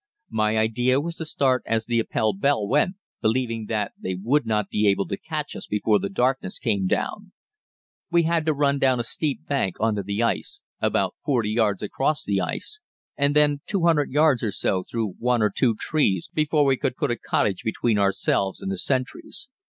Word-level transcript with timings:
My 0.31 0.57
idea 0.57 0.99
was 0.99 1.17
to 1.17 1.25
start 1.25 1.61
as 1.67 1.85
the 1.85 1.99
Appell 1.99 2.33
bell 2.33 2.67
went, 2.67 2.95
believing 3.21 3.67
that 3.67 3.91
they 4.01 4.15
would 4.15 4.47
not 4.47 4.67
be 4.69 4.87
able 4.87 5.07
to 5.07 5.15
catch 5.15 5.55
us 5.55 5.67
before 5.67 5.99
the 5.99 6.09
darkness 6.09 6.57
came 6.57 6.87
down. 6.87 7.33
We 8.09 8.23
had 8.23 8.43
to 8.47 8.53
run 8.55 8.79
down 8.79 8.99
a 8.99 9.03
steep 9.03 9.45
bank 9.45 9.75
on 9.79 9.93
to 9.97 10.01
the 10.01 10.23
ice, 10.23 10.59
about 10.79 11.13
40 11.23 11.51
yards 11.51 11.83
across 11.83 12.23
the 12.23 12.41
ice, 12.41 12.79
and 13.15 13.35
then 13.35 13.61
200 13.67 14.09
yards 14.09 14.41
or 14.41 14.51
so 14.51 14.81
through 14.81 15.13
one 15.19 15.43
or 15.43 15.51
two 15.55 15.75
trees 15.75 16.31
before 16.33 16.65
we 16.65 16.77
could 16.77 16.97
put 16.97 17.11
a 17.11 17.15
cottage 17.15 17.61
between 17.63 17.99
ourselves 17.99 18.59
and 18.59 18.71
the 18.71 18.79
sentries. 18.79 19.49